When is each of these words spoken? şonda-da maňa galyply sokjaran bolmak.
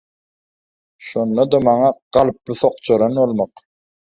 şonda-da 1.09 1.59
maňa 1.65 1.91
galyply 2.17 2.55
sokjaran 2.63 3.13
bolmak. 3.21 3.53